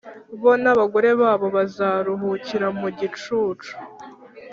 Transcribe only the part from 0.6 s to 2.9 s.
n’abagore babo bazaruhukira mu